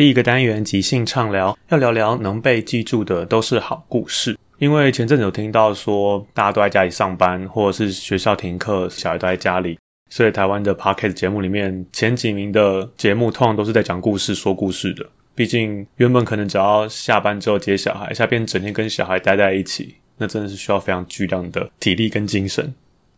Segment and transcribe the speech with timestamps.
[0.00, 4.34] 第一个单元即兴畅聊，要聊聊能被记住的都是好故事。
[4.56, 9.78] 因为前阵子有听到说，大家都在家里上班，或者是学校停课，小孩都在家里，
[10.08, 15.04] 所以台湾的 podcast 节目里面前几名的节目，通常都是在讲故事、说故事的。
[15.34, 22.72] 毕竟原本可能只要下班之后接小孩，下边整天跟小孩待在一起，那真的是需要非常巨量的体力跟精神。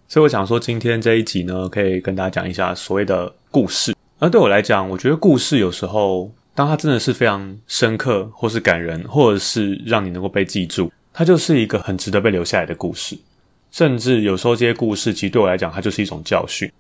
[0.09, 3.95] 所以我想说，今天这一集呢，可以跟大家讲一下所谓的故事。
[4.19, 6.29] 而对我来讲，我觉得故事有时候。
[6.55, 13.17] 当它真的是非常深刻，或是感人，或者是让你能够被记住，它就是一个很值得被留下来的故事。
[13.71, 16.71] 甚至有时候这些故事，其实对我来讲，它就是一种教训。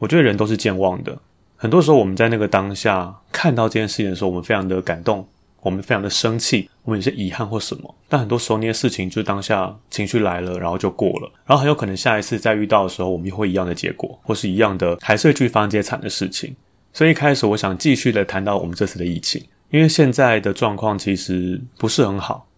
[0.00, 1.16] 我觉得人都是健忘的，
[1.56, 5.24] 很多时候我们在那个当下看到这件事情的时候，我们非常的感动，
[5.60, 7.94] 我们非常的生气，我们有些遗憾或什么。
[8.08, 16.54] 但很多时候那些事情，就是当下情绪来了，然后就过了，然后很有可能下一次再遇到的时候，我们又会一样的结果，或是一样的，还是会去发生这些惨的事情。
[16.94, 22.48] 所以一开始我想继续的谈到我们这次的疫情，因为现在的状况其实不是很好。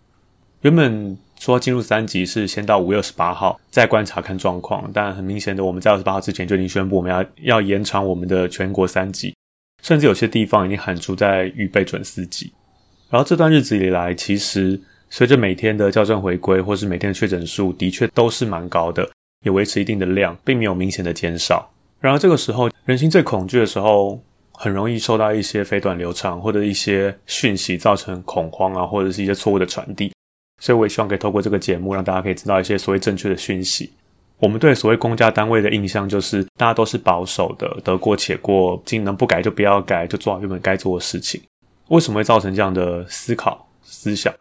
[0.60, 9.34] 原本说进入三级是先到五月二十八号再观察看状况，但很明显的我们在二十八号之前就已经宣布我们要要延长我们的全国三级，
[9.82, 12.52] 甚至有些地方已经喊出在预备准四级。
[13.08, 19.08] 然后这段日子以来，其实随着每天的校正回归，或是每天的确诊数的确都是蛮高的，
[19.44, 21.70] 也维持一定的量，并没有明显的减少。
[22.00, 24.20] 然而这个时候，人心最恐惧的时候，
[24.52, 30.12] 很容易受到一些非短流长或者一些讯息造成恐慌啊，或者是一些错误的传递。
[30.62, 33.92] 所以我也希望可以透过这个节目，让大家可以知道一些所谓正确的讯息。
[34.38, 41.40] 我们对所谓公家单位的印象就是，大家都是保守的，得过且过，尽能不改就不要改，就做好原本该做的事情。
[41.88, 44.32] 为什么会造成这样的思考思想？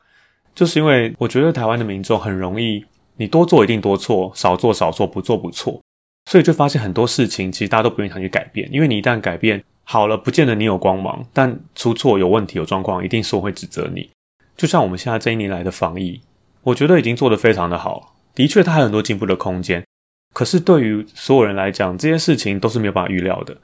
[0.53, 2.83] 就是因为我觉得台湾的民众很容易，
[3.15, 5.81] 你多做一定多错，少做少错，不做不错。
[6.29, 14.09] 所以就发现很多事情，其实大家都不愿意想去改变，因为你一旦改变好了，不见得你有光芒，但出错、有问题、有状况，一定是我会指责你。
[14.57, 16.21] 就像我们现在这一年来的防疫，
[16.63, 19.83] 我觉得已经做得非常的好，的确它还有很多进步的空间。
[20.33, 23.57] 可是对于所有人来讲，这些事情都是没有办法预料的。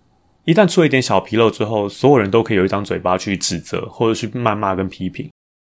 [0.45, 5.29] 一旦出了一点小纰漏之后，所有人都可以有一张嘴巴去指责，或者去谩骂跟批评。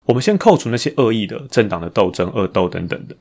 [0.06, 3.16] 我们先扣除那些恶意的政党的斗争、恶斗等等的。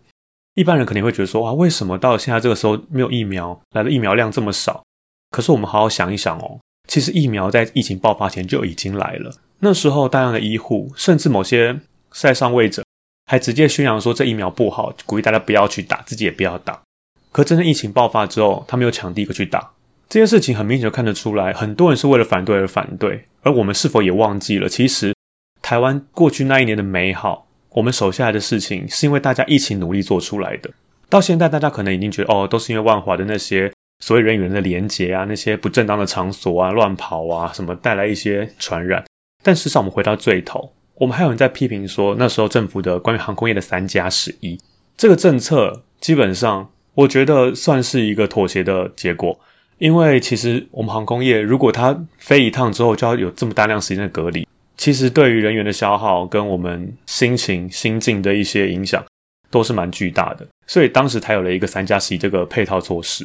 [0.54, 4.82] 一般人肯定会觉得说：哇，为什么到现在这个时候没有疫苗来的疫苗量这么少？
[5.30, 9.32] 可是我们好好想一想哦，其实疫苗在疫情爆发前就已经来了。
[9.60, 12.84] 那时候大量的医护，甚至某些在上位者，
[13.30, 16.82] 还直接宣扬说这疫苗不好，鼓励大家不要去打，自己也不要打。
[17.30, 19.70] 可真正疫情爆发之后，他们又抢第一个去打。
[20.10, 23.24] 这件事情很明显就看得出来，很多人是为了反对而反对。
[23.40, 25.14] 而我们是否也忘记了，其实
[25.62, 27.46] 台湾过去那一年的美好？
[27.74, 30.70] 我们手下来的事情，是因为大家一起努力做出来的。
[31.08, 39.04] 到现在，大家可能已经觉得，哦，都是因为万华的那些所谓人与人的连结啊，那些不正当的场所啊、乱跑啊，什么带来一些传染。
[39.42, 44.58] 但事实上，我们回到最头，我们还有人在批评说，那时候政府的关于航空业的三加十一
[44.96, 49.38] 这个政策，基本上我觉得算是一个妥协的结果。
[49.78, 54.46] 因为其实我们航空业，如果它飞一趟之后就要有这么大量时间的隔离，
[54.82, 59.00] 其实对于人员的消耗跟我们心情心境的一些影响
[59.48, 63.24] 都是蛮巨大的，所以当时才有了一个三加十这个配套措施。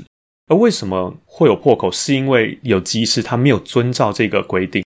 [0.51, 4.83] 而为什么会有破口，是因为有机师他没有遵照这个规定，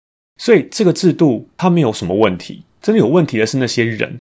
[0.42, 2.64] 所以这个制度它没有什么问题。
[2.82, 4.18] 真的有问题的是那些人，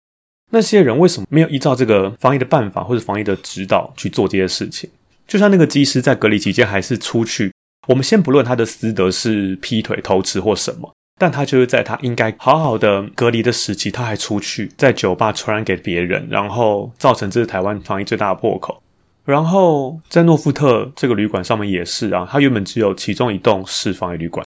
[0.51, 4.89] 那些人为什么没有依照这个防疫的办法或者防疫的指导去做这些事情？
[5.25, 7.53] 就像那个机师在隔离期间还是出去，
[7.87, 18.83] 我们先不论他的私德是劈腿、偷吃或什么，但他就是在他应该好好的隔离的时期，他还出去在酒吧传染给别人，然后造成这是台湾防疫最大的破口。
[19.23, 24.45] 然后在诺富特这个旅馆上面也是啊，他原本只有其中一栋是防疫旅馆，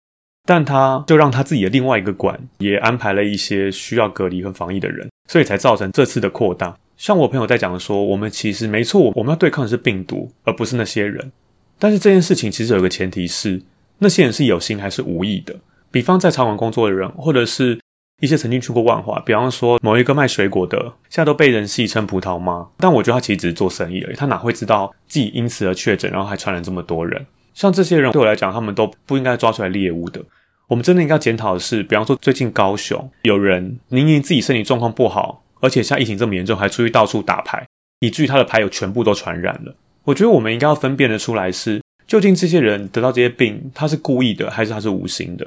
[0.48, 6.76] 但他就让他自己的另外一个馆也安排了一些需要隔离和防疫的人，所以才造成这次的扩大。
[6.96, 11.30] 像我朋友在讲说，我们其实没错，我们要对抗的是病毒，而不是那些人。
[11.78, 13.62] 但是这件事情其实有个前提是，
[13.98, 15.54] 那些人是有心还是无意的。
[15.94, 17.79] 比方在餐馆工作的人，或者是。
[18.20, 20.79] 一些曾经去过万华，比方说某一个卖水果的，
[21.11, 22.67] 现在都被人戏称葡萄妈。
[22.79, 27.26] 但我觉得他其实只是做生意而已，他哪会知道自己因此而确诊，然后还传染这么多人？
[27.55, 30.23] 像这些人对我来讲，他们都不应该抓出来猎物的。
[30.69, 37.67] 我们真的应该检讨的是，比方说最近高雄有人明明自己身体状况不好，而且像疫情这么严重，还出去到处打牌，
[37.99, 39.75] 以至于他的牌友全部都传染了。
[40.05, 45.44] 我觉得我们应该要分辨得出来，是究竟这些人得到这些病，他是故意的，还是他是无心的？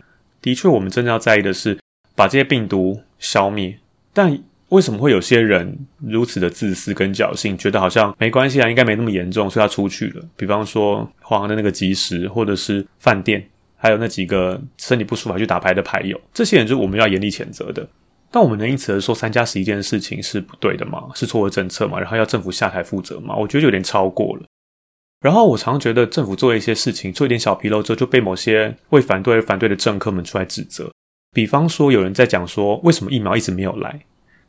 [0.48, 1.78] 的确，我们真的要在意的是。
[2.16, 3.78] 把这些病毒消灭，
[4.12, 4.36] 但
[4.70, 10.26] 为什么会有些人如此的自私跟侥幸，觉得好像没关系啊，应该没那么严重，所以他出去了。
[10.36, 17.88] 比方说华航的那个及时，或者是饭店，还有那几个身体不舒服去打牌的牌友，这些人就是我们要严厉谴责的。
[18.32, 21.04] 但我们能因此而说三加十一件事情是不对的吗？
[21.14, 22.00] 是错的政策吗？
[22.00, 23.36] 然后要政府下台负责吗？
[23.36, 24.44] 我觉得有点超过了。
[25.19, 30.92] 然后我常觉得政府做一些事情，做一点小纰漏之后，就被某些为反对而反对的政客们出来指责。
[31.34, 34.00] 比方说，有人在讲说，为什么疫苗一直没有来？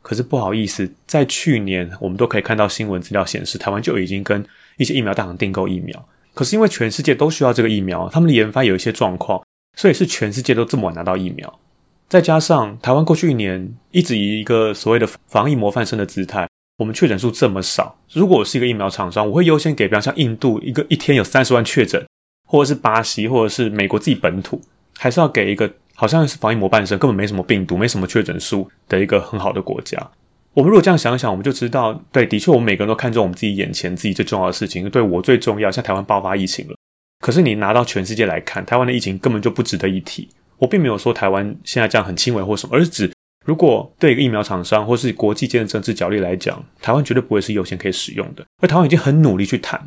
[0.01, 4.45] 可是不好意思，在去年我们都可以看到新闻资料显示，台湾就已经跟
[4.77, 6.07] 一些疫苗大厂订购疫苗。
[6.33, 9.43] 可是因为全世界都需要这个疫苗，他们的研发有一些状况，
[9.75, 11.59] 所以是全世界都这么晚拿到疫苗。
[12.07, 16.47] 再加上台湾过去一年一直以一个所谓的防疫模范生的姿态，
[16.79, 17.99] 我们确诊数这么少。
[18.13, 22.03] 如果我是一个疫苗厂商，我会优先给，比方像印度一个一天有三十万确诊，
[22.47, 24.61] 或者是巴西，或者是美国自己本土，
[24.97, 25.69] 还是要给一个。
[25.93, 29.97] 好像是防疫模范生，根本没什么病毒，没什么确诊数的一个很好的国家。
[30.53, 34.89] 我们如果这样想想，我们就知道，对，的确，我们每个人都看重我们自己眼前自己最重要的事情。
[34.89, 36.75] 对我最重要，像台湾爆发疫情了，
[37.19, 40.29] 可是你拿到全世界来看，台湾的疫情根本就不值得一提。
[40.57, 43.11] 我并没有说台湾现在这样很轻微或什么，而是指
[43.49, 48.45] 如果对一个疫苗厂商或是国际间的政治角力来讲，台湾绝对不会是优先可以使用的。
[48.61, 49.79] 而台湾已经很努力去谈。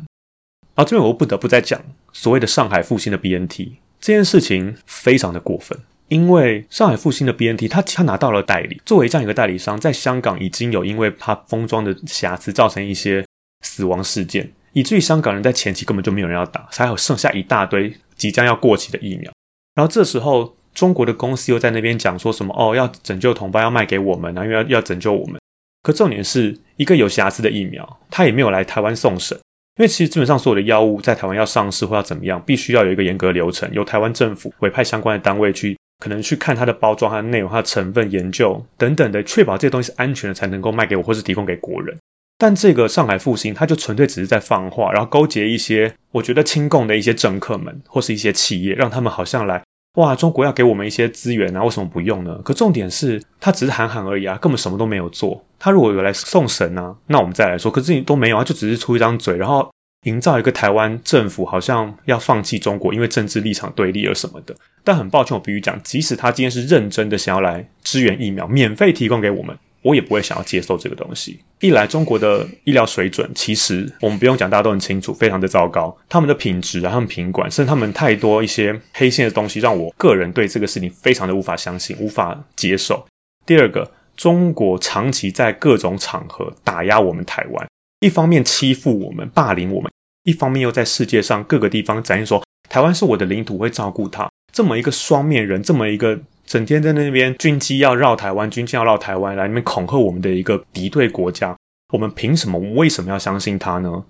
[0.75, 1.81] 然后这边我又不得不再讲
[2.11, 5.79] 所谓的上海复兴的 BNT 这件事情，非常的过分。
[6.09, 13.25] 因为上海复兴的 BNT，他他拿到了代理，作为这样一个代理商，在香港已经有因为他封装的瑕疵造成一些
[13.61, 19.31] 死亡事件，以至于香港人在前期根本就没有人要打，还有剩下一大堆即将要过期的疫苗。
[19.73, 25.39] 然后这时候中国的公司又在那边讲说什么哦，要拯救同胞，要卖给我们啊，因为要要拯救我们。
[25.81, 29.37] 可重点是一个有瑕疵的疫苗，他也没有来台湾送审，
[29.77, 35.77] 因为其实基本上所有的药物在台湾要上市或要怎么样，必须要有一个严格流程，由台湾政府委派相关的单位去。
[35.99, 41.97] 可能去看它的包装、它的内容、它的成分研究等等的，确保这些东西是安全的，才能够卖给我或是提供给国人。
[42.37, 49.63] 但这个上海复兴，它就纯粹只是在放话，然后勾结一些我觉得亲共的一些政客们或是一些企业，让他们好像来
[49.95, 52.39] 哇，中国要给我们一些资源啊，为什么不用呢？
[52.43, 55.43] 可重点是，他只是喊喊而已啊，根本什么都没有做。
[55.59, 57.71] 他如果有来送神呢，那我们再来说。
[57.71, 59.69] 可是你都没有啊，就只是出一张嘴，然后。
[60.03, 64.53] 营造一个台湾政府好像要放弃中国，因为政治立场对立而什么的。
[64.83, 71.39] 但很抱歉，我必须讲，即使他今天是认真的想要来支援疫苗，免费提供给我们，我也不会想要接受这个东西。
[71.59, 75.95] 一来，中国的医疗水准其实我们不用讲，大家都很清楚，非常的糟糕。
[76.09, 83.05] 他们的品质啊，他们品管，甚至他们太多一些黑线的东西，让我个人对这个事情非常的无法相信，无法接受。
[83.45, 87.67] 第二个，中国长期在各种场合打压我们台湾，
[87.99, 89.91] 一方面欺负我们，霸凌我们。
[90.23, 94.29] 一方面又在世界上各个地方展现说，台湾是我的领土，会照顾它。
[94.53, 96.17] 这么一个双面人，这么一个
[96.53, 101.57] 整天在那边军机要绕台湾，军机要绕台湾来那边恐吓我们的一个敌对国家，
[101.91, 102.59] 我们凭什么？
[102.75, 104.05] 为什么要相信他呢？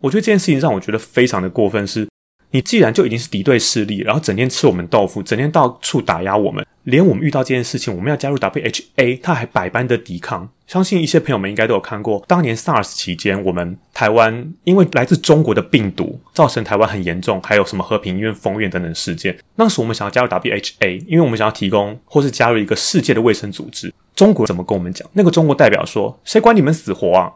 [0.00, 1.86] 我觉得这件事情让我觉得非常的过分。
[1.86, 2.06] 是，
[2.50, 10.50] 你既然就已经是敌对势力，然后整天吃我们豆腐，整天到处打压我们，连我们遇到这件事情，我们要加入 WHA，他还百般的抵抗。
[10.66, 19.38] 相信一些朋友们应该都有看过，当年 SARS 期间，我们台湾因为来自中国的病毒，造成台湾很严重，还有什么和平医院封院等等事件。
[19.54, 23.92] 那时我们想要加入 WHA，因为我们想要提供或是加入一个世界的卫生组织。
[24.14, 25.08] 中国怎么跟我们讲？
[25.12, 27.30] 那个中国代表说：“谁管你们死活啊？”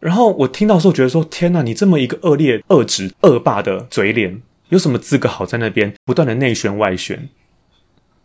[0.00, 7.28] 然后我听到时候觉得说：“天哪，你这么一个恶劣、恶质、恶霸的嘴脸，有什么资格好在那边不断的内宣外宣？”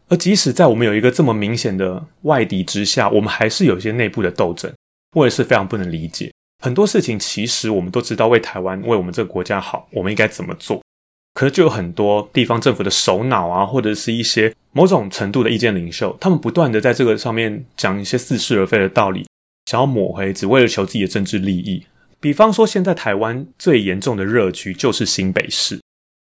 [0.10, 4.72] 而即使在我们有一个这么明显的外敌之下，我们还是有一些内部的斗争。
[5.16, 6.32] 我也是非常不能理解，
[6.64, 10.80] 很多事情其实我们都知道为台湾、为我们这个国家好，我们应该怎么做。
[11.34, 19.26] 可是就有很多地方政府的首脑啊，或者是一些某种程度的意见领袖，他们不断的在这个上面讲一些似是而非的道理，
[19.66, 21.84] 想要抹黑，只为了求自己的政治利益。
[22.20, 25.80] 比方说，现在台湾最严重的热区就是新北市。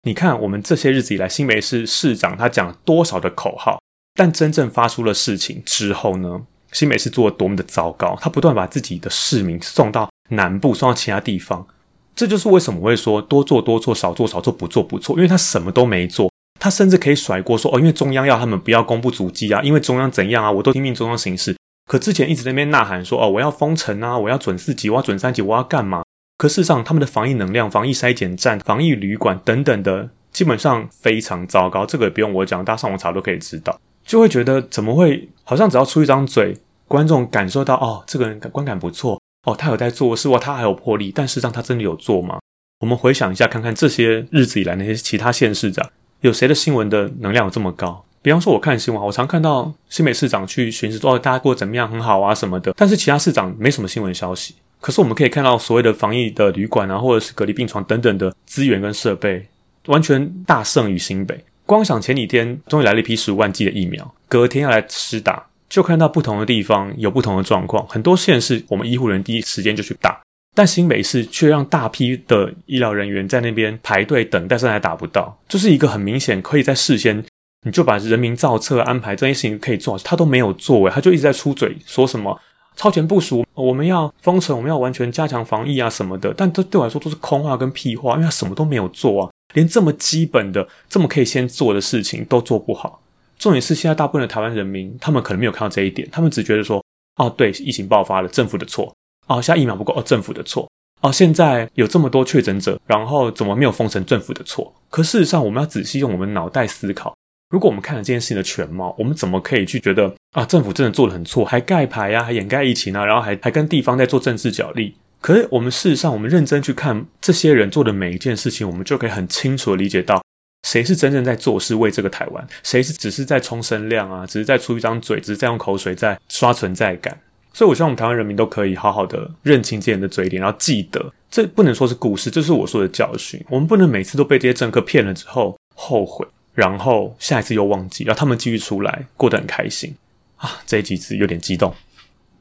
[0.06, 3.82] 你看，我们这些日子以来，新北市市长他讲多少的口号，
[4.16, 6.42] 但真正发出了事情之后呢？
[6.74, 11.66] 新北市做的多么的糟糕，他不断把自己的市民送到南部，送到其他地方。
[12.14, 16.30] 这就是为什么我会说多做多做，少做少做，不做不错，因为他什么都没做，
[16.60, 21.56] 他甚至可以甩锅说哦，因为中央要他们不要公布足迹啊，因为中央怎样啊，我都听命中央行事。
[21.90, 26.04] 可之前一直在那边呐喊说哦，我要封城啊，我要准四级，我要准三级，我要干嘛？
[26.38, 31.86] 可事实上，他们的防疫能量、防疫筛检站、防疫旅馆等等的，基本上非常糟糕。
[31.86, 33.80] 这个也不用我讲，大家上网查都可以知道。
[34.06, 35.30] 就会觉得怎么会？
[35.44, 41.12] 好像只要出一张嘴，观众感受到哦，这个人观感不错哦，他有在做事哇，他还有魄力。
[41.16, 42.40] 但事实上，他真的有做吗？
[42.80, 45.90] 我们回想一下，看看这些日子以来那些其他县市长，
[46.22, 48.04] 有谁的新闻的能量有这么高？
[48.22, 52.74] 比方说，我看新闻，我常看到新北市长去巡视，说大家过得怎么样，很好啊什么的。
[52.76, 54.56] 但是其他市长没什么新闻消息。
[54.84, 59.48] 可是我们可以看到，所谓的防疫的旅馆啊，或者是隔离病床等等的资源跟设备，
[59.86, 61.42] 完全大胜于新北。
[61.66, 67.88] 光想前几天终于来了一批十五万剂的疫苗，隔天要来施打，就看到不同的地方有不同的状况。
[67.88, 70.22] 很多县市我们医护人第一时间就去打，
[70.54, 77.24] 但新北市却让大批的医疗人员在那边排队等，但是还打不到，就是一个很明显可以在事先
[77.66, 82.38] 你就把人民造册安排这些事情可以做，他都没有做，他就一直在出嘴说什么。
[82.76, 93.02] 超前部署，我们要封城，我们要完全加强防疫啊什么的，但这对我来说都是空话跟屁话，因为他什么都没有做啊，连这么基本的、这么可以先做的事情都做不好。
[93.38, 96.84] 重点是现在大部分的台湾人民，他们可能没有看到这一点，他们只觉得说，
[97.18, 98.94] 哦，对，疫情爆发了，政府的错，
[99.28, 100.70] 哦，现在疫苗不够，哦，政府的错，
[101.02, 104.74] 哦，现在有这么多确诊者，然后怎么没有封城，政府的错。
[104.90, 107.14] 可事实上，我们要仔细用我们脑袋思考。
[107.54, 114.96] 如果我们看了这件事情的全貌，我们怎么可以去觉得啊，政府真的做的很错，还盖牌呀，还掩盖疫情啊，然后还还跟地方在做政治角力？
[115.22, 120.20] 可是我们事实上，我们认真去看这些人做的每一件事情，我们就可以很清楚的理解到，
[120.68, 127.16] 谁是真正在做事为这个台湾，谁是只是在冲声量啊，只是在出一张嘴，只是在用口水在刷存在感。
[127.54, 133.40] 所以，我希望我们台湾人民都可以好好的认清这些人的嘴脸，然后记得，这不能说是故事，这是我说的教训。
[133.48, 136.26] 我们不能每次都被这些政客骗了之后后悔。
[136.54, 139.94] 然后下一次又忘记，然后他们继续出来过得很开心
[140.38, 140.62] 啊！
[140.66, 141.74] 这一集是有点激动，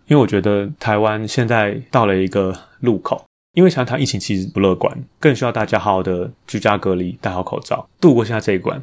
[0.06, 8.82] 因为我觉得台湾现在到了一个路口，因为想台疫情其实不乐观，更需要大家好好的居家隔离，戴好口罩，度过现在这一关。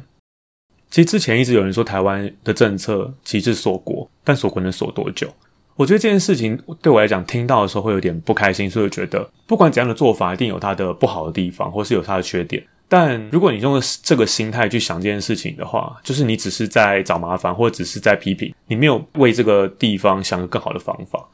[0.90, 5.32] 其实之前一直有人说台湾的政策其实锁国，但锁国能锁多久？
[5.76, 12.62] 我觉得这件事情对我来讲，听到的时候会有点不开心，所以我觉得不管怎样的做法，一定有它的不好的地方，或是有它的缺点。
[12.90, 21.24] 但如果你用这个心态去想这件事情的话，就是你只是在找麻烦，或者只是在批评，你没有为这个地方想个更好的方法。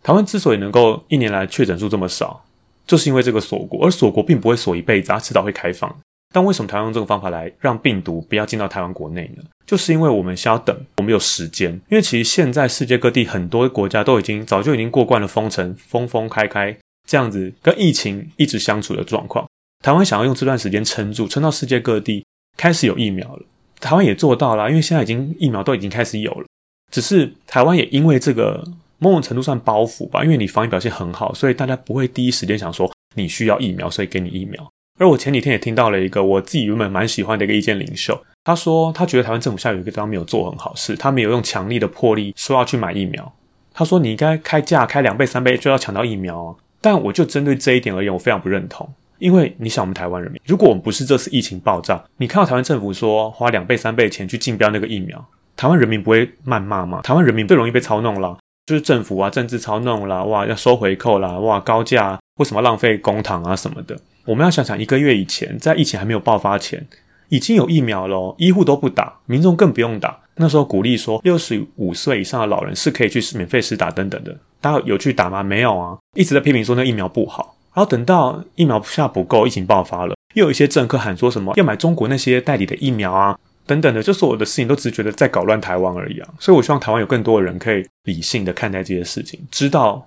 [0.00, 2.44] 台湾之所以能够一年来确诊数这么少，
[2.86, 5.92] 就是因为这个锁国，而锁国并不会锁一辈子，它迟早会开放。
[6.32, 9.42] 但为什么台湾用这个方法来让病毒不要进到台湾国内呢？
[9.66, 11.72] 就是因为我们需要等，我们有时间。
[11.90, 16.76] 因为其实现在世界各地很多国家都已经早就已经过惯了封城、封封开开
[17.08, 19.44] 这样子跟疫情一直相处的状况。
[19.82, 22.24] 台湾想要用这段时间撑住，撑到世界各地
[22.56, 23.42] 开始有疫苗了，
[23.80, 26.46] 台湾也做到了，因为现在已经疫苗都已经开始有了。
[26.92, 28.62] 只是台湾也因为这个
[28.98, 34.70] 某种程度上包袱吧，因为你防疫表现很好，所以大家不会第一时间想说你需要疫苗，所以给你疫苗。
[35.00, 43.32] 而我前几天也听到了一个我自己原本蛮喜欢的一个意见领袖，他说他觉得台湾政府下有一个地方没有做很好，是他没有用强力的魄力说要去买疫苗。
[43.74, 48.88] 他说你应该开价开两倍三倍就要抢到疫苗啊，但我就针对这一点而言，我非常不认同。
[49.22, 55.24] 因为你想，我们台湾人民，如果我们不是这次疫情爆炸，你看到台湾政府说花两倍、三倍钱去竞标那个疫苗，
[55.54, 57.02] 台湾人民不会谩骂吗？
[57.02, 58.36] 台湾人民最容易被操弄了，
[58.66, 63.96] 就是政府啊，政治操弄啦，哇，要收回扣啦，哇，高价，为什么浪费公帑啊什么的？
[64.24, 66.84] 我们要想想，一个月以前，在疫情还没有爆发前，
[67.28, 70.18] 已经有疫苗了，医护都不打，民众更不用打。
[70.34, 74.36] 那时候鼓励说，六十五岁以上的老人是可以去免费施打等等的。
[74.60, 75.44] 大家有去打吗？
[75.44, 77.54] 没有啊，一直在批评说那疫苗不好。
[77.74, 86.28] 然后等到疫苗下不够，疫情爆发了，又有一些政客喊说什么要买中国那些代理的疫苗啊，等等的，就所有的事情都只是觉得在搞乱台湾而已啊。
[86.38, 90.06] 所以我希望台湾有更多的人可以理性的看待这些事情，知道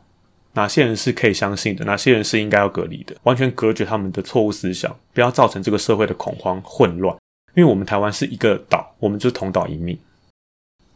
[0.53, 7.15] 哪些人是可以相信的，哪些人是应该要隔离的，完全隔绝他们的错误思想，不要造成这个社会的恐慌混乱。
[7.55, 9.97] 因为我们台湾是一个岛，我们就同岛一命。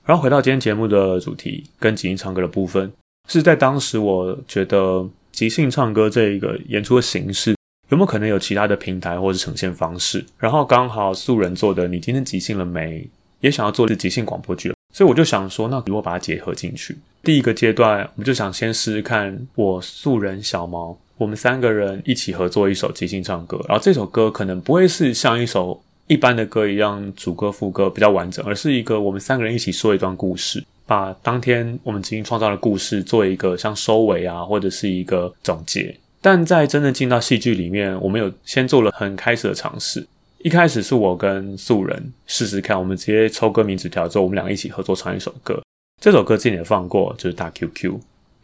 [0.05, 2.91] 然后回到今天节目的主题，跟即兴唱歌的部分，
[3.27, 5.07] 是在当时我觉得
[5.39, 7.55] 即兴唱歌这一个演出的形式，
[7.87, 10.25] 有没有可能有其他的平台或者呈现方式？
[10.37, 13.07] 然后刚好素人做的，你今天即兴了没？
[13.39, 25.81] 也想要做即兴广播剧，所以我就想说，那如果把它结合进去，第一个阶段，我们就想先试试看，我素人小毛，我们三个人一起合作一首即兴唱歌，然后这首歌可能不会是像一首。
[26.07, 35.95] 一般的歌一样，主歌副歌比较完整，而是一个我们三个人一起说一段故事，把当天我们即兴创造的故事做一个像收尾啊，或者是一个总结。
[36.19, 40.07] 但在真正进到戏剧里面，我们有先做了很开始的尝试。
[40.39, 45.61] 一开始是我跟素人试试看，我们直接抽歌名纸条之后，我们两个一起合作唱一首歌。
[46.01, 47.93] 这首歌之前也放过，就是大 QQ，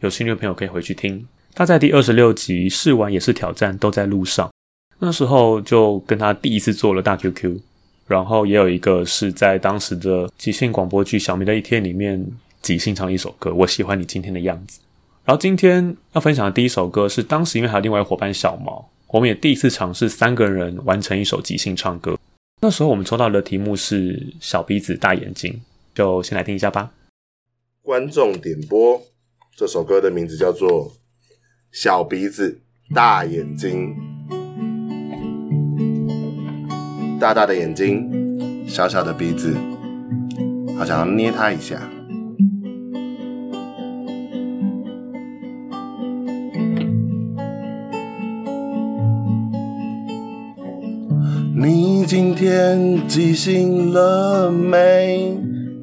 [0.00, 1.26] 有兴趣的朋友可以回去听。
[1.52, 4.48] 他在第二十六集试完也是挑战，都在路上。
[5.00, 7.58] 那时候就跟他第一次做了大 QQ，
[8.06, 12.24] 然后也有一个是在当时的即兴广播剧《小明的一天》里面
[12.62, 14.80] 即兴唱一首歌，我喜欢你今天的样子。
[15.24, 22.16] 然后今天要分享的第一首歌是当时因为还有另外一伙伴小毛，我们也第一次尝试三个人完成一首即兴唱歌。
[22.62, 25.60] 那时候我们抽到的题目是小鼻子大眼睛，
[25.94, 26.92] 就先来听一下吧。
[27.82, 29.02] 观众点播
[29.56, 30.90] 这首歌的名字叫做
[31.72, 32.60] 《小鼻子
[32.94, 33.94] 大眼睛》。
[37.18, 38.08] 大大的眼睛，
[38.68, 39.56] 小小的鼻子，
[40.78, 41.80] 好想要捏它一下。
[51.54, 55.36] 你今天记醒了没？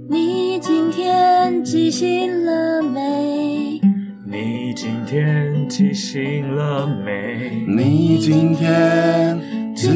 [0.10, 3.82] 你今天记醒了没？
[4.26, 7.66] 你今天记醒了没？
[7.68, 9.42] 你今天。
[9.76, 9.90] 记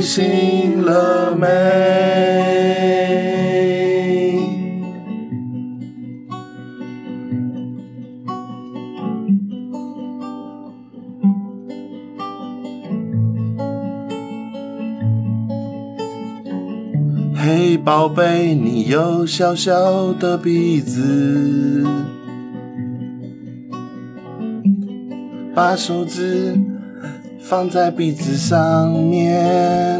[0.00, 1.46] 醒了没？
[17.34, 21.86] 嘿，宝贝，你有小小的鼻子，
[25.54, 26.67] 把手指。
[27.48, 29.98] 放在鼻子上面。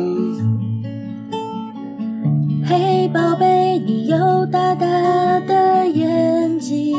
[2.67, 4.87] 嘿，宝贝，你有大大
[5.41, 6.95] 的眼睛，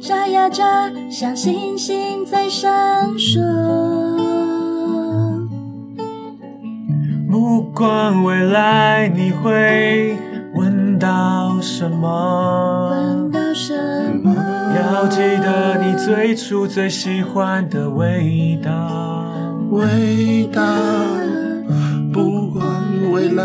[0.00, 3.38] 眨呀眨，像星星在闪烁。
[7.30, 10.16] 不管未来你会
[10.56, 13.17] 闻到什么，闻到什么。
[14.78, 18.70] 要记得你最初最喜欢的味道，
[19.70, 20.62] 味道。
[22.12, 22.64] 不管
[23.12, 23.44] 未来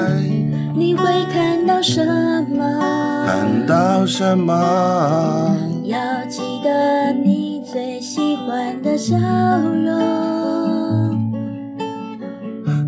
[0.75, 2.03] 你会看到什
[2.49, 5.57] 么，看到什么。
[5.83, 10.03] 要记得你最喜欢的笑容。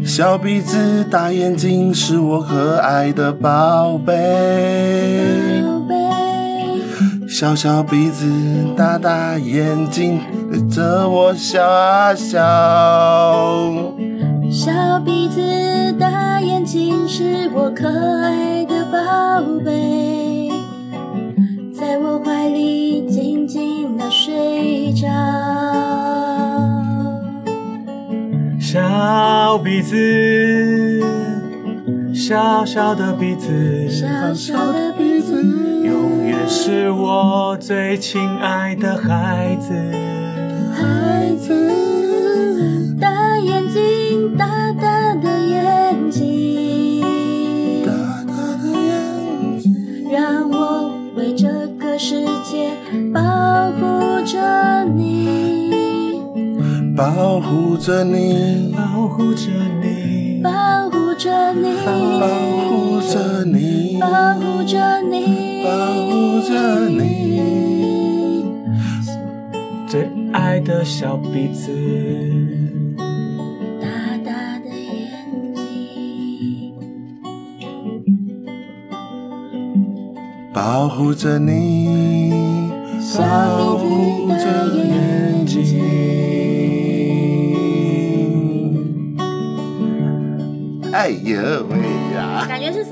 [0.05, 5.61] 小鼻子大眼睛是我可爱的宝贝。
[7.37, 8.25] 小小鼻子，
[8.77, 12.39] 大大眼睛，对着我笑啊笑。
[14.49, 14.71] 小
[15.01, 20.49] 鼻子，大眼睛，是我可爱的宝贝，
[21.77, 25.05] 在我怀里静静的睡着。
[28.57, 31.03] 小鼻子，
[32.13, 35.74] 小小的鼻子，小小的鼻子。
[36.47, 39.73] 是我最亲爱的孩子，
[40.73, 47.03] 孩子，大眼睛，大大的眼睛，
[47.85, 47.91] 大
[48.27, 49.75] 大的眼睛，
[50.11, 51.47] 让我为这
[51.79, 52.71] 个世界
[53.13, 56.21] 保护着你，
[56.95, 59.49] 保护着你，保护着
[59.81, 62.27] 你，保护着你，保
[62.69, 65.54] 护着你，保护着你。
[66.47, 68.45] 着你
[69.87, 71.71] 最爱的小鼻子，
[73.81, 73.87] 大
[74.23, 75.09] 大的眼
[75.55, 76.75] 睛，
[80.53, 82.31] 保护着你，
[83.17, 85.81] 保护着眼睛。
[90.93, 91.77] 哎呦喂
[92.13, 92.85] 呀，感觉是。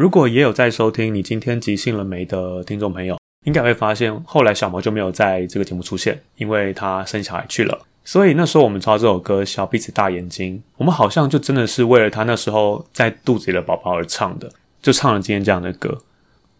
[0.00, 7.78] 如果也有在收听你今天即兴了没的听众朋友，应该会发现后来小毛就没有在这个节目出现，因为他生小孩去了。
[8.02, 15.98] 所以那时候我们抄这首歌《小鼻子大眼睛》，我们好像就真的是为了他那时候在肚子里的宝宝而唱的，就唱了今天这样的歌。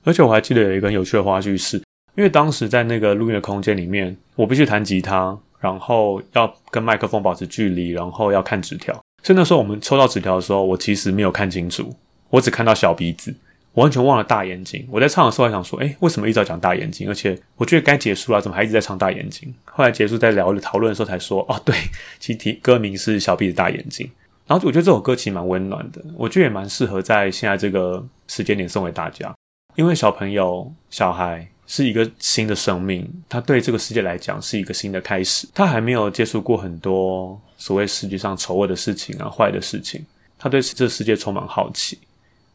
[0.04, 1.78] 而且我还记得有一个很有趣的花絮是，
[2.16, 5.34] 因为当时在那个录音的空间里面，我必须弹吉他。
[5.60, 8.92] 然后要跟麦克风保持距离，然后要看纸条。
[9.22, 11.90] 所以那时候我们抽到纸条的时候，我其实没有看清楚，
[12.30, 13.34] 我只看到小鼻子，
[13.72, 14.86] 我完全忘了大眼睛。
[14.90, 17.08] 我在唱的时候还想说，哎，为什么一直要讲大眼睛？
[17.08, 19.52] 而且我觉得该结束了，怎么还一直在唱大眼睛？
[19.64, 21.74] 后来结束在聊讨论的时候才说，哦，对，
[22.18, 24.10] 其实歌名是小鼻子大眼睛。
[24.46, 29.34] 然后我觉得这首歌其实蛮温暖的，我觉得也蛮适合在现在这个时间点送给大家，
[29.76, 31.46] 因为小朋友、小孩。
[31.72, 35.46] 是一个新的生命，他对这个世界来讲是一个新的开始。
[35.54, 40.04] 他还没有接触过很多所谓世界上丑恶的事情啊、坏的事情，
[40.36, 41.96] 他对这世界充满好奇。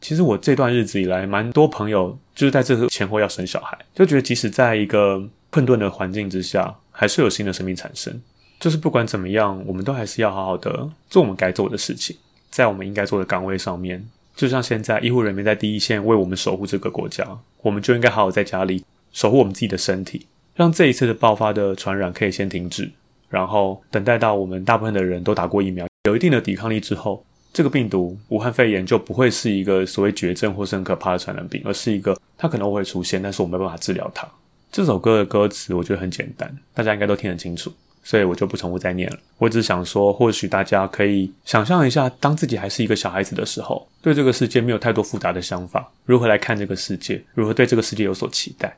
[0.06, 8.22] 其实我这段日子以来，蛮多朋友就是在这个前后要生小孩，就觉得即使在一个困顿的环境之下，还是有新的生命产生。
[8.60, 12.16] 就是不管怎么样，我们都还是要好好的做我们该做的事情，
[12.50, 14.08] 在我们应该做的岗位上面。
[14.36, 17.26] 就像现在医护人员在第一线为我们守护这个国家，
[17.62, 18.84] 我们就应该好好在家里。
[19.12, 22.88] 守护我们自己的身体，让这一次的爆发的传染可以先停止，
[23.28, 27.24] 然后等待到我们大部分的人都打过疫苗，有一定的抵抗力之后，
[27.56, 34.28] 这个病毒武汉肺炎就不会是一个所谓绝症或是很可怕的传染病，而是一个它可能会出现，但是我没办法治疗它。
[34.70, 39.16] 这首歌的歌词我觉得很简单，大家应该都听得清楚，所以我就不重复再念了。
[39.38, 48.76] 我只想说，或许大家可以想象一下，当自己还是一个小孩子的时候，对这个世界没有太多复杂的想法，如何来看这个世界，如何对这个世界有所期待。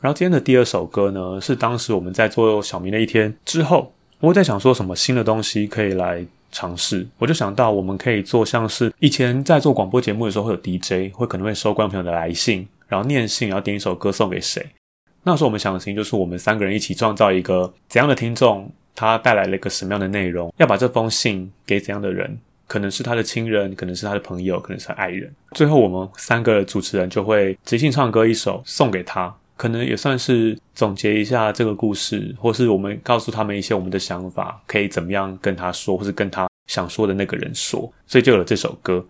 [0.00, 14.64] 然后今天的第二首歌呢，是当时我们在做小明的一天之后，我在想说什么新的东西可以来尝试，我就想到我们可以做像是以前在做广播节目的时候会有 DJ，会可能会收观众朋友的来信，然后念信，然后点一首歌送给谁。
[15.22, 25.30] 那时候我们想的事情就是我们三个人一起创造一个怎样的听众，他带来了一个什么样的内容，要把这封信给怎样的人，可能是他的亲人，可能是他的朋友，可能是爱人。
[25.52, 29.34] 最后我们三个主持人就会即兴唱歌一首送给他。
[29.60, 39.06] 可能也算是总结一下这个故事，或是我们告诉他们一些我们的想法，可以怎么样跟他说，或是跟他想说的那个人说，所以就有了这首歌。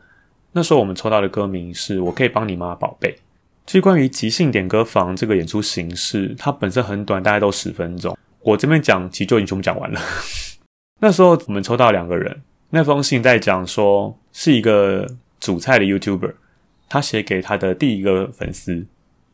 [0.51, 3.17] 那时候我们抽到的歌名是我可以帮你吗，宝贝。
[3.65, 8.19] 其实关于即兴点歌房这个演出形式，它本身很短，大概都十分钟。
[8.41, 10.01] 我这边讲其实就已经全部讲完了。
[10.99, 15.07] 那时候我们抽到两个人，那封信在讲说是一个
[15.39, 16.35] 煮菜的 YouTuber，
[16.89, 18.85] 他写给他的第一个粉丝，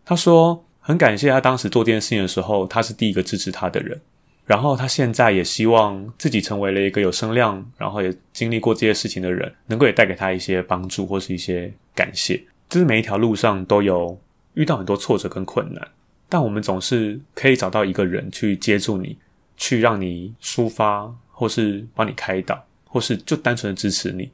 [0.05, 0.63] 他说。
[0.87, 4.01] 很感谢他当时做这件事情的时候，他是第一个支持他的人。
[4.45, 12.41] 然后他现在也希望自己成为了一个有声量，然后也经历过这些事情的人，能够也带给他一些帮助或是一些感谢。
[12.69, 14.17] 就是每一条路上都有
[14.55, 15.89] 遇到很多挫折跟困难，
[16.29, 19.19] 但我们总是可以找到一个人去接住你，
[19.57, 24.31] 去让你抒发，或是帮你开导，或是就单纯的支持你。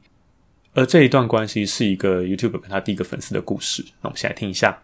[0.75, 3.83] 而这一段关系是一个 YouTube 跟他第一个粉丝的故事。
[4.01, 4.79] 那我们先来听一下。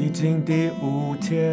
[0.00, 1.52] 已经第五天，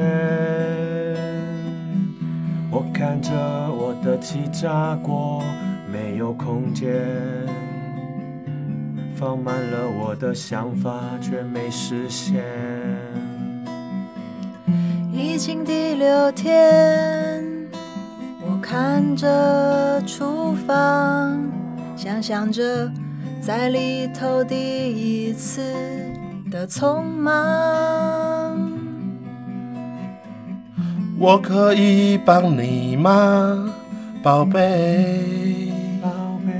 [2.71, 5.43] 我看着我的气炸锅，
[5.91, 6.89] 没有空间，
[9.17, 12.41] 放慢了我的想法，却没实现。
[15.11, 17.43] 已经第六天，
[18.45, 21.37] 我看着厨房，
[21.97, 22.89] 想象着
[23.41, 25.61] 在里头第一次
[26.49, 28.26] 的匆忙。
[31.19, 33.73] 我可以帮你吗，
[34.21, 35.71] 宝贝？
[35.99, 36.09] 宝
[36.45, 36.53] 贝，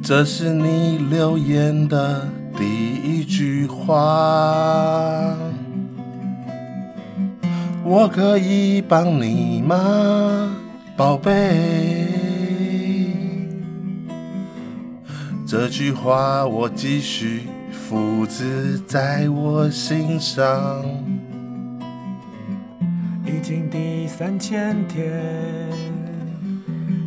[0.00, 2.64] 这是你留言的第
[3.02, 5.34] 一句话。
[7.84, 10.54] 我可以帮你吗，
[10.96, 12.06] 宝贝？
[15.44, 20.84] 这句话我继续复制在我心上。
[23.32, 25.10] 已经第三千天，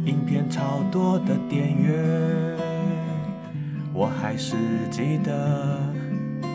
[0.05, 1.93] 影片超多的点阅，
[3.93, 4.55] 我还是
[4.89, 5.77] 记得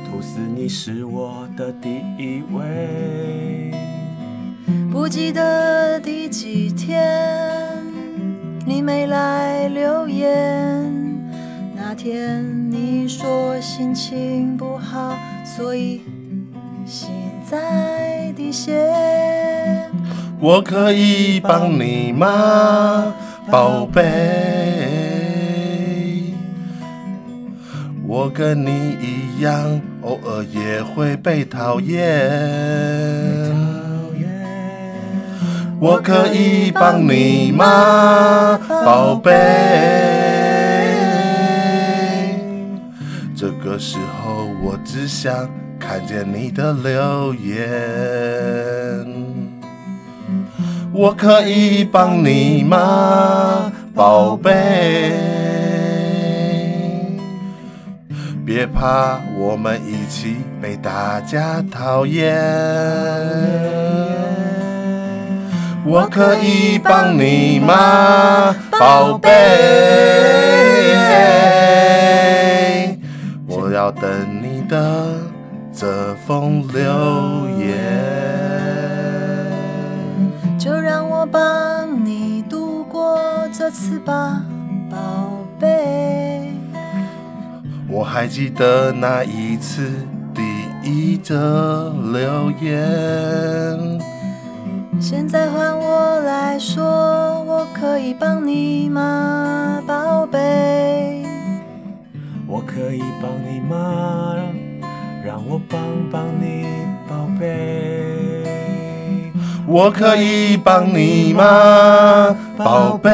[0.05, 3.71] 吐司你是我的第一位。
[4.91, 7.71] 不记得第几天
[8.67, 10.85] 你没来留言，
[11.77, 16.01] 那天你说心情不好，所以
[16.85, 17.09] 心
[17.51, 18.87] 在滴血。
[20.39, 23.13] 我可以帮你吗，
[23.51, 24.03] 宝贝？
[28.07, 31.99] 我跟你一样，偶尔也会被讨厌。
[35.81, 39.33] 我可以帮你吗，宝贝？
[43.35, 45.49] 这个时候，我只想
[45.91, 47.59] 看见你的留言。
[50.93, 55.11] 我可以帮你吗，宝贝？
[58.47, 62.37] 别怕，我们一起被大家讨厌。
[65.85, 69.29] 我可以帮你吗，宝贝？
[73.49, 74.09] 我要等
[74.41, 75.10] 你的
[75.81, 76.83] 这封留
[77.59, 77.75] 言。
[80.59, 83.19] 就让我帮你度过
[83.51, 84.43] 这次吧，
[84.91, 84.99] 宝
[85.59, 86.53] 贝。
[87.89, 89.91] 我还记得那一次
[90.35, 90.43] 第
[90.85, 93.99] 一则留言，
[95.01, 96.85] 现在换我来说，
[97.45, 101.25] 我可以帮你吗，宝贝？
[102.47, 104.37] 我可以帮你吗？
[105.31, 106.67] 让我帮帮你，
[107.09, 108.43] 宝贝。
[109.65, 113.13] 我可以帮你吗，宝贝？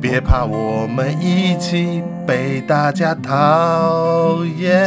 [0.00, 4.86] 别怕，我们一起被大家讨厌。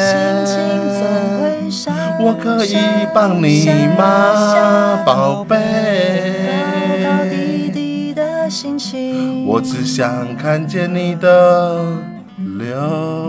[2.22, 2.78] 我可以
[3.14, 3.66] 帮你
[3.98, 5.58] 吗，宝贝？
[9.46, 11.84] 我只想看见你的
[12.58, 13.21] 留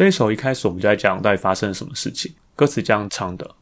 [0.00, 2.34] 这一首一开始我们就在讲到底发生了什么事情。
[2.56, 3.54] 歌词这样唱的：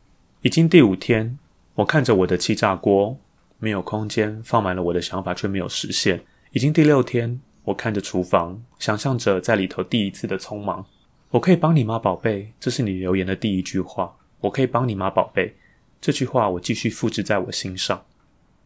[0.42, 1.36] 已经第五天，
[1.74, 3.18] 我看着我的气炸锅，
[3.58, 6.24] 没有空间放满了我的想法，却没有实现。
[6.52, 10.86] 已经第六天，我看着厨房，想象着在里头第一次的匆忙。
[11.30, 12.52] 我可以帮你吗，宝贝？
[12.60, 14.14] 这是你留言的第一句话。
[14.38, 15.56] 我可以帮你吗，宝贝？
[16.00, 18.00] 这句话我继续复制在我心上。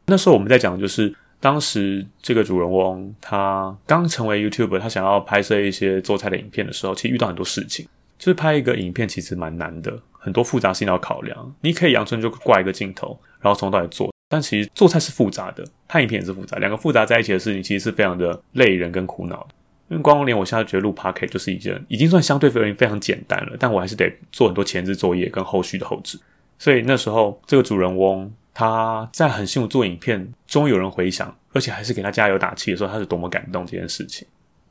[0.05, 1.15] 那时候我们在讲的就是。
[1.43, 7.85] 当时这个主人翁他刚成为 YouTuber，他想要拍摄一些做菜的影片的时候，其实遇到很多事情。
[8.17, 11.55] 就是拍一个影片其实蛮难的，很多复杂性要考量。
[11.61, 16.59] 你可以阳春就挂一个镜头，然后从头到尾做，但其实做菜是复杂的，拍影片也是复杂。
[16.59, 19.45] 两个复杂在一起的事情，其实是非常的累人跟苦恼。
[19.89, 26.17] 因为光连我现在觉得录 p o c a s t 就是一件已经算相对而言非常简单了，但我还是得做很多前置作业跟后续的后置。
[26.61, 28.33] 所以那时候这个主人翁。
[28.55, 34.27] 他在很辛苦做影片，终于有人回想，而且还是给他加油打气的时候，他是多么感动这件事情。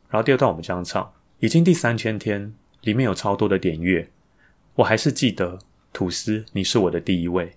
[0.10, 4.10] 然后第二段我们这样唱，已经第三千天，里面有超多的点阅，
[4.76, 5.58] 我还是记得
[5.92, 7.54] 吐司，你是我的第一位。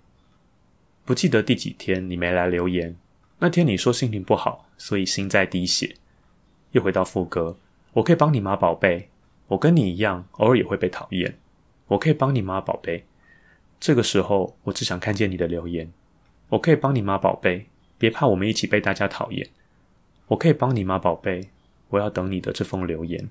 [1.03, 2.95] 不记得第几天你没来留言，
[3.37, 5.95] 那天你说心情不好，所以心在滴血。
[6.71, 7.57] 又回到副歌，
[7.93, 9.09] 我可以帮你吗，宝贝？
[9.47, 11.37] 我跟你一样，偶尔也会被讨厌。
[11.87, 13.05] 我可以帮你吗，宝贝？
[13.79, 15.93] 这个时候，我只想看见你的留言。
[16.49, 17.65] 我可以帮你吗，宝贝？
[17.97, 19.47] 别怕，我们一起被大家讨厌。
[20.27, 21.49] 我可以帮你吗，宝贝？
[21.89, 23.29] 我要等你的这封留言。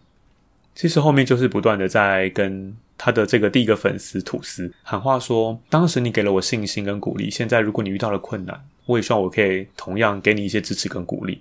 [0.74, 11.40] 其实后面就是不断的在跟他的这个第一个粉丝吐司喊话，说当时你给了我信心跟鼓励，现在如果你遇到了困难，我也希望我可以同样给你一些支持跟鼓励。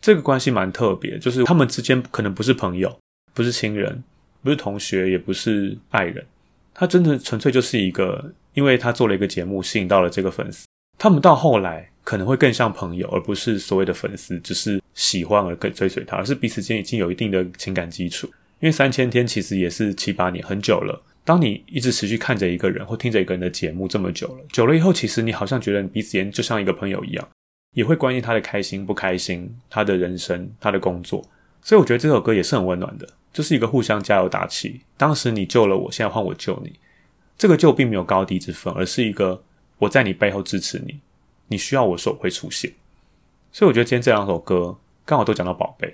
[0.00, 2.96] 这个关系蛮特别，就是他们之间可能不是朋友，
[3.34, 4.02] 不是亲人，
[4.42, 6.24] 不是同学，也不是爱人，
[6.72, 10.66] 他真的纯粹就是一个，因为他做了一个节目，吸引到了这个粉丝。
[11.02, 18.26] 他们到后来可能会更像朋友，而不是所谓的粉丝，只是喜欢而更追随他，而是彼此间已经有一定的情感基础。
[18.58, 21.02] 因为三千天其实也是七八年，很久了。
[21.24, 27.26] 当你一直持续看着一个人或听着一个人的节目这么久了，久了以后，其实你好像觉得你彼此间就像一个朋友一样，
[27.74, 31.24] 也会关心他的开心不开心，他的人生，他的工作。
[31.62, 34.82] 所以我觉得这首歌也是很温暖的，就是一个互相加油打气。
[34.98, 36.74] 当时你救了我，现在换我救你。
[37.38, 39.42] 这个救并没有高低之分，而是一个。
[39.80, 41.00] 我在你背后支持你，
[41.48, 42.72] 你需要我时候会出现。
[43.50, 45.92] 所以我觉得今天这两首歌刚好都讲到宝贝，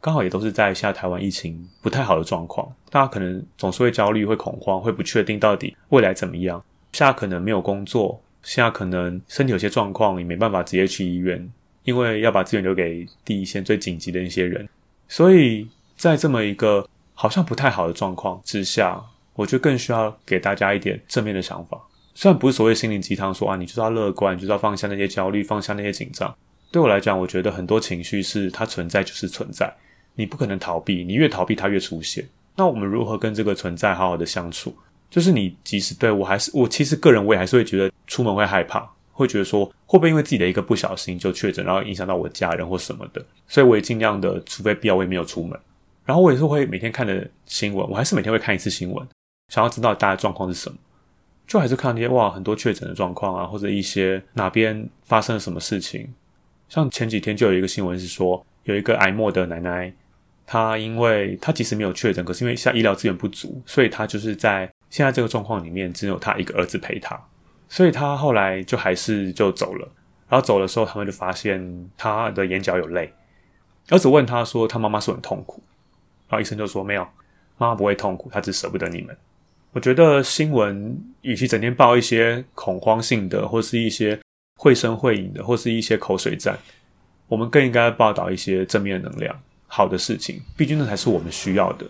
[0.00, 6.64] 刚好也都是在现在台湾疫情不太好的状况，大家可能总是会焦虑、会恐慌、会不确定到底未来怎么样。
[6.92, 14.66] 现在可能没有工作，现在可能身体有些状况，也没办法直接去医院，因为要把资源留给第一线最紧急的一些人。
[15.08, 21.78] 所以在这么一个好像不太好的状况之下，我就更需要给大家一点正面的想法。
[22.18, 26.34] 虽然不是所谓心灵鸡汤，说啊，你就是要乐观，你就是要放下那些焦虑，放下那些紧张。
[26.72, 29.70] 对我来讲，我觉得很多情绪是它存在就是存在，
[30.14, 32.26] 你不可能逃避，你越逃避它越出现。
[32.56, 34.74] 那我们如何跟这个存在好好的相处？
[35.10, 43.22] 就是你即使对我还是我，其实个人我也还是会觉得出门会害怕，会觉得说会不会因为自己的一个不小心就确诊，然后影响到我家人或什么的。
[43.46, 45.60] 所以我也尽量的，除非必要，我也没有出门。
[46.06, 49.06] 然后我也是会每天看的新闻，我还是每天会看一次新闻，
[49.52, 50.78] 想要知道大家状况是什么。
[51.46, 56.12] 就还是看那些哇，很多确诊的状况啊，或者一些哪边发生了什么事情。
[56.68, 59.92] 像前几天就有一个新闻是说，有一个癌末的奶奶，
[60.44, 67.16] 她因为她即使没有确诊，可是因为现在医疗资源不足，所以她就是在现在这个状况里面，只有她一个儿子陪她，
[67.68, 69.88] 所以她后来就还是就走了。
[70.28, 73.12] 然后走的时候，他们就发现她的眼角有泪。
[73.90, 75.62] 儿子问她说：“她妈妈是很痛苦？”
[76.28, 77.06] 然后医生就说：“没有，
[77.58, 79.16] 妈妈不会痛苦，她只舍不得你们。”
[79.76, 84.18] 我觉得新闻与其整天报一些恐慌性的，或是一些
[84.58, 86.58] 绘声绘影的，或是一些口水战，
[87.28, 90.40] 我们更应该报道一些正面能量、好的事情。
[90.56, 91.86] 毕竟那才是我们需要的。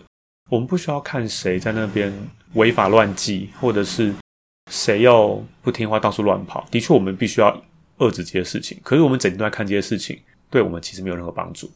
[0.49, 2.11] 我们不需要看谁在那边
[2.55, 4.13] 违法乱纪，或者是
[4.69, 6.67] 谁又不听话到处乱跑。
[6.69, 7.49] 的确，我们必须要
[7.99, 8.77] 遏制这些事情。
[8.83, 10.19] 可是我们整天都在看这些事情，
[10.49, 11.71] 对我们其实没有任何帮助。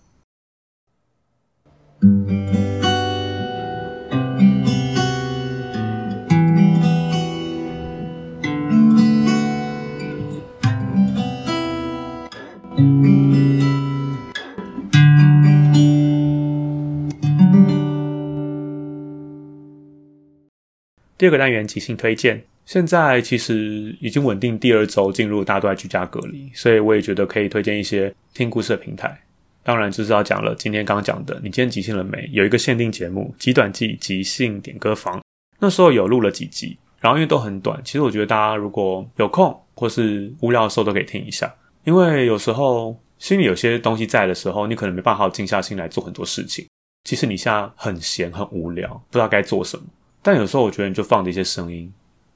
[21.21, 29.21] 第二个单元即兴推荐，现在其实已经稳定第二周进入大家都在居家隔离，所以我也觉得可以推荐一些听故事的平台。
[29.62, 32.27] 当然就是要讲了，今天刚刚讲的，你今天即兴了没？
[32.31, 35.19] 有一个限定节目《极短季即兴点歌房》，
[35.60, 41.53] 那时候有录了几集，然后因为都很短，其实我觉得大家如果有空或是无聊的时候都可以听一下，
[41.84, 46.65] 因为有时候心里有些东西在的时候，你可能没办法静下心来做很多事情。
[47.07, 49.84] 其实你现在很闲很无聊，不知道该做什么。
[50.21, 51.91] 但有时候我觉得，你就放的一些声音，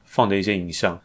[0.06, 1.00] 放的一些影像，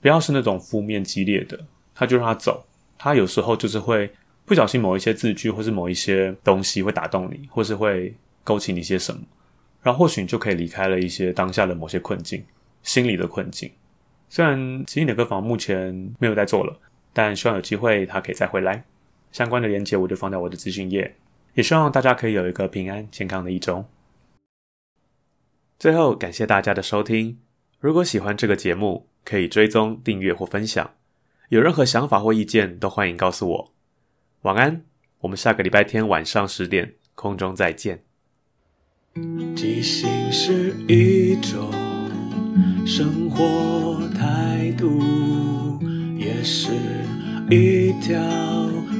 [0.00, 1.58] 不要是那种负面激烈的，
[1.94, 2.64] 他就让他走。
[2.96, 4.08] 他有时候就是会
[4.44, 9.20] 不小心某一些字句，或是某一些东西会打动你，或是会勾起你一些什么，
[9.82, 12.44] 然后或许你就可以离开了一些当下的某些困境，
[12.82, 13.70] 心理的困境。
[14.28, 16.78] 虽然吉英的歌房目前没有在做了，
[17.12, 18.84] 但希望有机会他可以再回来。
[19.32, 21.14] 相关的链接我就放在我的资讯页，
[21.54, 23.84] 也希望大家可以有一个平安健康的一周。
[25.82, 27.40] 最后，感谢大家的收听。
[27.80, 30.92] 如果喜欢这个节目，可以追踪、订阅或分享。
[31.48, 33.74] 有任何想法或意见，都欢迎告诉我。
[34.42, 34.84] 晚安，
[35.22, 38.04] 我们下个礼拜天晚上十点空中再见。
[39.56, 41.68] 即兴是一种
[42.86, 45.80] 生活态度，
[46.16, 46.70] 也是
[47.50, 48.22] 一条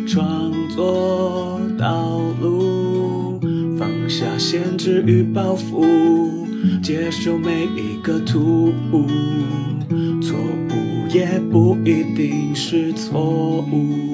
[0.08, 3.38] 创作道路。
[3.78, 6.41] 放下限制与包袱。
[6.82, 9.06] 接受每一个突兀，
[10.20, 14.12] 错误也不一定是错误。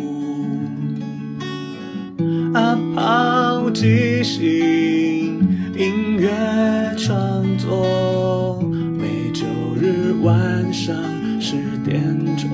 [2.55, 4.41] 啊，抛即兴
[5.77, 6.29] 音乐
[6.97, 8.59] 创作，
[8.99, 9.45] 每周
[9.81, 10.95] 日晚上
[11.41, 12.03] 十点
[12.37, 12.51] 钟，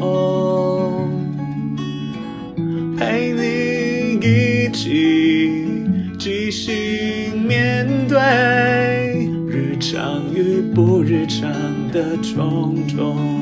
[11.94, 13.34] 的种种。